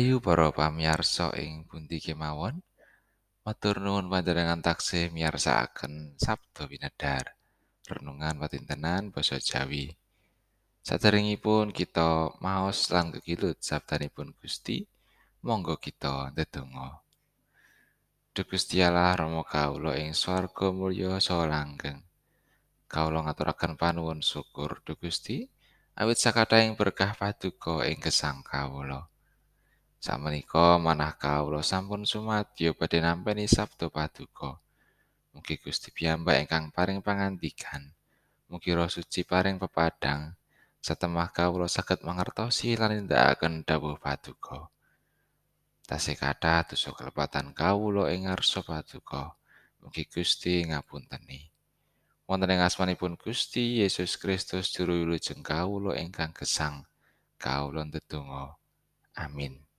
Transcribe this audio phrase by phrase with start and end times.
[0.00, 2.64] Rahayu para pamirsa ing pundi kemawon.
[3.44, 7.36] Matur nuwun panjenengan taksih miyarsakaken Sabda Winedhar.
[7.84, 9.92] Renungan patintenan basa Jawi.
[10.80, 14.88] Saderengipun kita maos lan kekilut sabdanipun Gusti,
[15.44, 17.04] monggo kita ndedonga.
[18.32, 22.00] Duh Gusti Allah Rama kawula ing swarga mulya saha langgeng.
[22.88, 25.44] Kawula ngaturaken panuwun syukur Duh Gusti
[25.92, 29.09] awit sakathahing berkah paduka ing gesang kawula.
[30.00, 34.56] Samenika manah kawula sampun sumadyo badhe nampi sabda paduka.
[35.36, 37.92] Mugi Gusti piyambak ingkang paring pangandikan.
[38.48, 40.32] Mugi Roh Suci paring pepadang
[40.80, 44.72] satemah kawula saged mangertosi lan nindakaken dawuh paduka.
[45.84, 49.36] Tasih kathah dosa kelepatan kawula ing ngarsa paduka.
[49.84, 51.52] Mugi Gusti ngapunteni.
[52.24, 56.88] Wonten ing asmanipun Gusti Yesus Kristus juru wilujeng kawula ingkang gesang.
[57.36, 58.56] Kawula ndedonga.
[59.20, 59.69] Amin.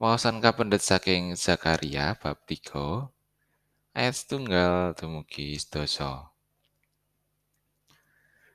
[0.00, 2.72] Wawasan kapendet saking Zakaria bab 3
[3.92, 6.32] ayat setunggal dumugi sedasa.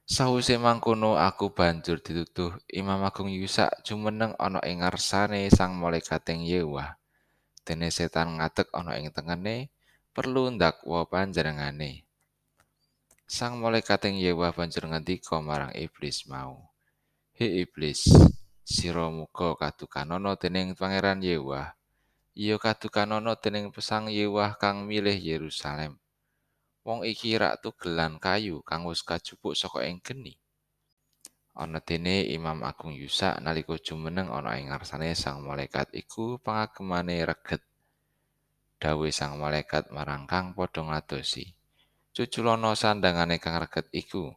[0.10, 6.98] Sawise mangkono aku banjur dituduh Imam Agung Yusak jumeneng ana ing ngarsane sang malaikating Yewa.
[7.62, 9.70] Dene setan ngadeg ana ing tengene
[10.18, 12.10] perlu ndakwa panjenengane.
[13.30, 16.74] Sang malaikating Yewa banjur ngendika marang iblis mau.
[17.38, 18.34] He iblis,
[18.66, 21.78] sira muga kadukanana dening Pangeran Yewa.
[22.34, 26.02] Iya kadukanana dening pesang Yewa kang milih Yerusalem.
[26.82, 30.42] Wong iki rak tugelan kayu kang wis kajupuk saka ing geni.
[31.54, 37.62] Ana dene Imam Agung Yusak nalika jumeneng ana ing ngarsane sang malaikat iku pangagemane reget.
[38.82, 41.54] Dawe sang malaikat marang kang padha ngadosi.
[42.12, 44.34] Cuculana sandangane kang reget iku.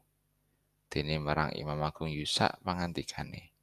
[0.92, 3.57] Dene marang Imam Agung Yusak pangantikane.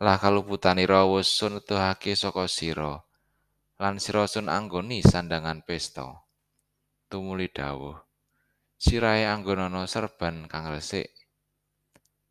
[0.00, 3.04] Lah kaluputanira wis sun tuhake saka sira.
[3.76, 6.24] Lan sira sun anggoni sandangan pesta.
[7.10, 7.98] tumuli dawuh
[8.78, 11.10] sirahe anggonana serban kang resik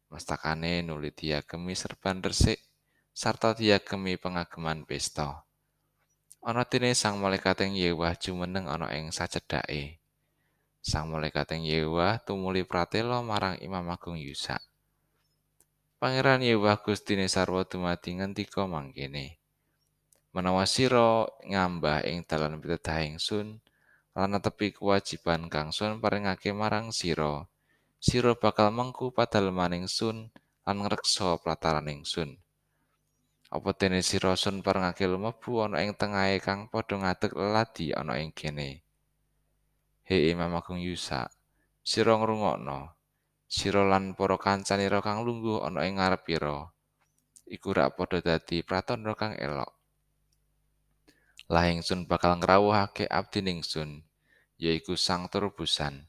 [0.08, 2.63] mestakane nuli diagemi serban resik
[3.12, 5.44] sarta diagemi pengageman pesta
[6.40, 10.00] ana dene sang malaikat ing Yewah jumeneng ana ing sacedhake
[10.79, 14.63] sang malaikat ing Yewah tumuli pratela marang Imam Agung Yusa
[15.99, 19.39] Pangeran Yewah Gustine sarwa dumadi ngendika mangkene
[20.31, 23.59] menawa sira ngambah ing dalan pitedahing sun
[24.15, 27.47] lan tepi kewajiban kang sun paringake marang sira.
[27.99, 30.31] Sira bakal mengku padalemaning sun
[30.63, 32.39] lan ngreksa prataraning sun.
[33.51, 38.31] Apa dene sira sun paringake lumebu ana ing tengahe kang padha ngadeg leladi ana ing
[38.31, 38.83] kene.
[40.07, 41.27] He Imam Agung Yusa,
[41.85, 42.98] sira ngrungokno.
[43.49, 46.69] Sira lan para kancanira kang lungguh ana ing ngarepira.
[47.49, 49.73] Iku rak padha dadi pratandha kang elok.
[51.49, 54.05] Lahing sun bakal ngrawuhake abdi ning sun.
[54.59, 56.03] yaiku sang turbusan.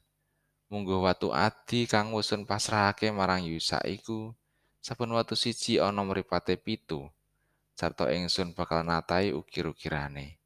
[0.67, 4.35] Mungguh watu adi kang wusun pasrahake marang Yusa iku,
[4.83, 7.07] saben watu siji ana mripate pitu,
[7.75, 10.39] sarta ingsun bakal natai ukir-ukirane.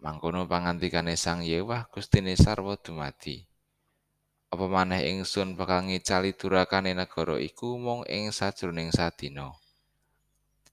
[0.00, 3.49] Mangkono pangantikane sang Yewah Gustine sarwa dumadi.
[4.50, 9.54] Apa maneh ingsun bakal ngicali durakane negara iku mung ing sajroning sadina.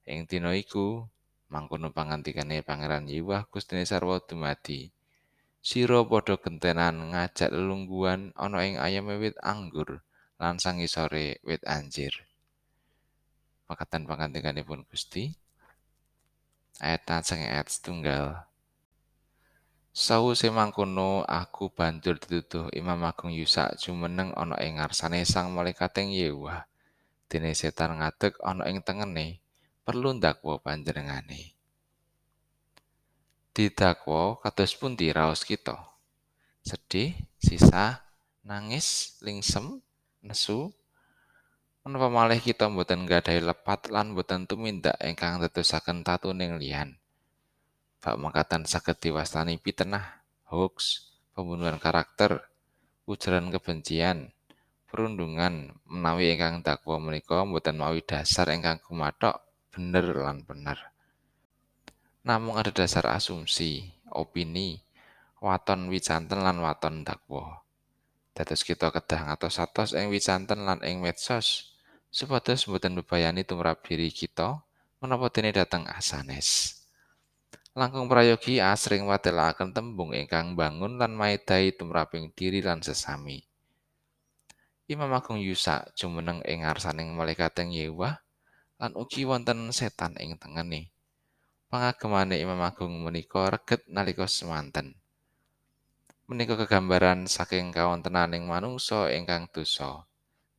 [0.09, 1.05] Ing dina iku,
[1.53, 4.89] mangkono pangantikane Pangeran Yewah Gustine sarwa dumadi.
[5.61, 10.01] Sira padha gentenan ngajak lelungguhan ana ing ayame wit anggur
[10.41, 12.25] lan sangisore wit anjir.
[13.69, 15.37] Pakatan pangantikanipun Gusti.
[16.81, 18.46] Ayat sang ayat setunggal.
[20.07, 26.63] Sawuse mangkono aku banjur dituduh Imam Agung Yusak jumeneng ana ing ngarsane sang malaikating Yewa.
[27.27, 29.43] Dene setan ngadeg ana ing tengene,
[29.83, 31.57] perlu ndakwa panjenengane.
[33.57, 35.73] didakwa kados pundi raos kita
[36.61, 38.05] sedih sisa
[38.45, 39.81] nangis lingsem
[40.21, 40.69] nesu
[41.81, 47.01] menapa malih kita mboten nggadahi lepat lan mboten tumindak ingkang dadosaken tatuning liyan
[48.03, 52.45] mangkatan saged diwastani pitenah hoax pembunuhan karakter
[53.09, 54.31] ujaran kebencian
[54.87, 60.79] perundungan menawi ingkang dakwa menika mboten mawi dasar ingkang kumathok bener lan bener.
[62.27, 64.83] namung ada dasar asumsi, opini,
[65.39, 67.63] waton wicanten lan waton dakwa.
[68.35, 71.73] Dados kita kedah ngatos-atos ing wicanten lan ing medsos
[72.11, 74.59] supados mboten bebayani tumrap diri kita
[74.99, 76.76] menapa dene dateng asanes.
[77.77, 83.37] Langkung prayogi asring wadelaken tembung ingkang bangun lan maedai tumraping diri lan sesami.
[84.89, 88.17] Imam Agung Yusa jumeneng ing ngarsaning malaikating Yewah
[88.81, 90.89] lan ugi wonten setan ing tengene.
[91.69, 94.97] Pangagemane Imam Agung menika reget nalika semanten.
[96.25, 100.09] Menika kegambaran saking kawontenaning manungsa ingkang dosa,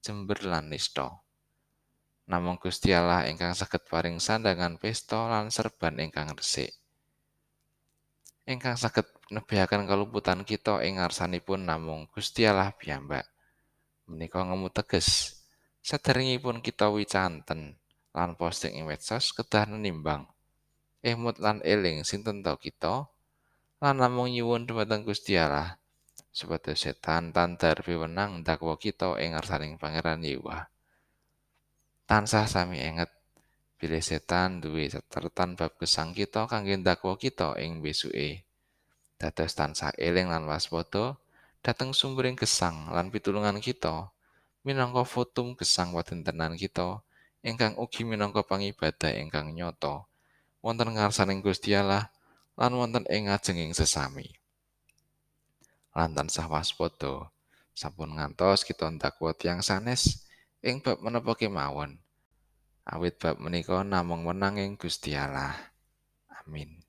[0.06, 1.18] jember lan nista.
[2.30, 6.77] Namung Gusti Allah ingkang saged paring sandangan pesta lan serban ingkang resik.
[8.48, 13.28] Ingkang saged nebihaken kaluputan kita ing ngarsanipun namung Gusti Allah piyambak.
[14.08, 15.36] Menika ngemu teges
[15.84, 17.76] Sadaringipun kita wicanten
[18.16, 20.24] lan posting ing medsos kedah nimbang.
[21.04, 23.04] Emut lan eling sinten to kita?
[23.84, 25.76] Lan namung nyuwun dhumateng Gusti Allah
[26.32, 30.70] supados setan tandar piwenang dakwa kita ing ngarsaning Pangeran Yewa.
[32.08, 33.12] Tansah sami inget
[33.78, 38.42] bilih setan duwe catatan bab gesang kita kangge dakwa kita ing besuke.
[39.18, 41.14] Dados tansah eling lan waspada
[41.62, 44.10] dhateng sumbering gesang lan pitulungan kita.
[44.66, 47.00] minangka fotum gesang wadentanan kita
[47.46, 50.04] ingkang ugi minangka pangibadah ingkang nyata
[50.60, 52.10] wonten ngarsaning Gusti Allah
[52.58, 54.34] lan wonten ing ngajenging sesami
[55.94, 57.30] lan tansah waspada
[57.72, 60.26] sampun ngantos kita ndakwa tiyang sanes
[60.60, 61.96] ing bab menapa kemawon
[62.88, 65.52] awit bab menika namung menang ing Gusti Allah.
[66.40, 66.80] Amin.